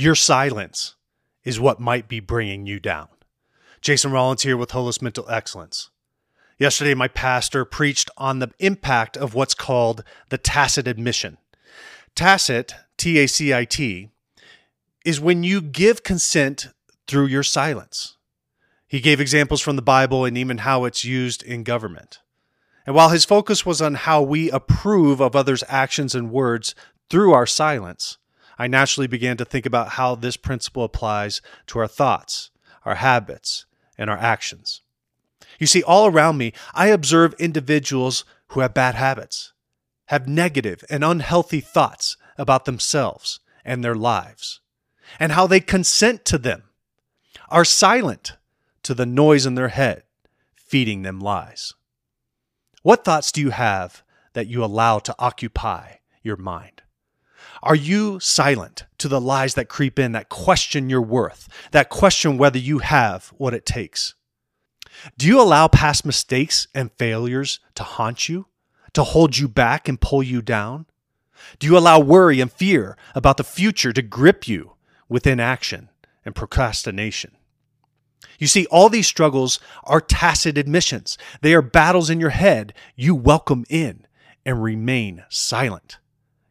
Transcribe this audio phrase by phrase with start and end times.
[0.00, 0.94] Your silence
[1.42, 3.08] is what might be bringing you down.
[3.80, 5.90] Jason Rollins here with Holos Mental Excellence.
[6.56, 11.36] Yesterday, my pastor preached on the impact of what's called the tacit admission.
[12.14, 14.10] Tacit, T A C I T,
[15.04, 16.68] is when you give consent
[17.08, 18.18] through your silence.
[18.86, 22.20] He gave examples from the Bible and even how it's used in government.
[22.86, 26.76] And while his focus was on how we approve of others' actions and words
[27.10, 28.18] through our silence,
[28.58, 32.50] I naturally began to think about how this principle applies to our thoughts,
[32.84, 34.82] our habits, and our actions.
[35.58, 39.52] You see, all around me, I observe individuals who have bad habits,
[40.06, 44.60] have negative and unhealthy thoughts about themselves and their lives,
[45.20, 46.64] and how they consent to them,
[47.48, 48.36] are silent
[48.82, 50.02] to the noise in their head,
[50.54, 51.74] feeding them lies.
[52.82, 56.82] What thoughts do you have that you allow to occupy your mind?
[57.62, 62.38] Are you silent to the lies that creep in, that question your worth, that question
[62.38, 64.14] whether you have what it takes?
[65.16, 68.46] Do you allow past mistakes and failures to haunt you,
[68.94, 70.86] to hold you back and pull you down?
[71.58, 74.72] Do you allow worry and fear about the future to grip you
[75.08, 75.88] with inaction
[76.24, 77.36] and procrastination?
[78.38, 81.18] You see, all these struggles are tacit admissions.
[81.40, 84.06] They are battles in your head you welcome in
[84.46, 85.98] and remain silent,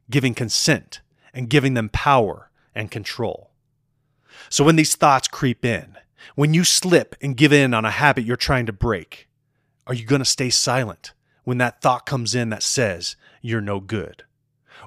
[0.10, 1.02] giving consent
[1.34, 3.52] and giving them power and control.
[4.50, 5.98] So when these thoughts creep in,
[6.36, 9.28] when you slip and give in on a habit you're trying to break,
[9.86, 13.80] are you going to stay silent when that thought comes in that says you're no
[13.80, 14.24] good?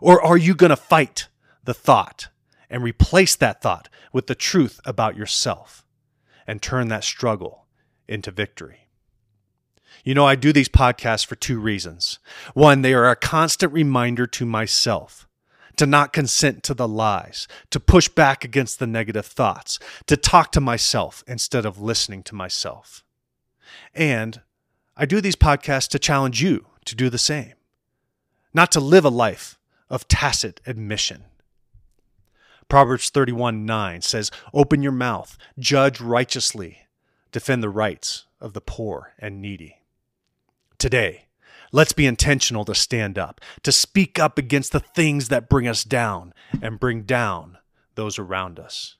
[0.00, 1.28] Or are you going to fight
[1.64, 2.28] the thought
[2.68, 5.84] and replace that thought with the truth about yourself
[6.46, 7.66] and turn that struggle
[8.08, 8.89] into victory?
[10.04, 12.18] You know, I do these podcasts for two reasons.
[12.54, 15.26] One, they are a constant reminder to myself
[15.80, 20.52] to not consent to the lies, to push back against the negative thoughts, to talk
[20.52, 23.02] to myself instead of listening to myself.
[23.94, 24.42] And
[24.94, 27.54] I do these podcasts to challenge you to do the same,
[28.52, 29.58] not to live a life
[29.88, 31.24] of tacit admission.
[32.68, 36.80] Proverbs 31 9 says, Open your mouth, judge righteously,
[37.32, 39.79] defend the rights of the poor and needy.
[40.80, 41.26] Today,
[41.72, 45.84] Let's be intentional to stand up, to speak up against the things that bring us
[45.84, 47.58] down and bring down
[47.94, 48.96] those around us.